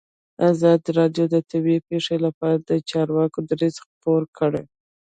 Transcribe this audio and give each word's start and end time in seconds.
ازادي 0.51 0.89
راډیو 0.99 1.25
د 1.33 1.35
طبیعي 1.51 1.79
پېښې 1.89 2.15
لپاره 2.25 2.57
د 2.69 2.71
چارواکو 2.89 3.39
دریځ 3.49 3.75
خپور 3.85 4.21
کړی. 4.37 4.63